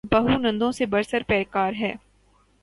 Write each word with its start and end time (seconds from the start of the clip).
بہو 0.11 0.37
نندوں 0.37 0.71
سے 0.71 0.85
برسر 0.85 1.21
پیکار 1.27 1.73
ہے۔ 1.79 1.93